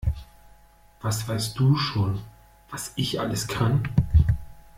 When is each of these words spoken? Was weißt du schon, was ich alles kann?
Was 1.01 1.27
weißt 1.27 1.59
du 1.59 1.75
schon, 1.75 2.19
was 2.71 2.91
ich 2.95 3.19
alles 3.19 3.45
kann? 3.47 3.87